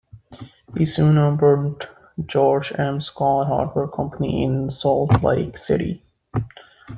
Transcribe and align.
He 0.75 0.87
soon 0.87 1.19
opened 1.19 1.87
George 2.25 2.73
M. 2.75 3.01
Scott 3.01 3.45
Hardware 3.45 3.87
Company 3.87 4.43
in 4.43 4.67
Salt 4.71 5.21
Lake 5.21 5.59
City. 5.59 6.01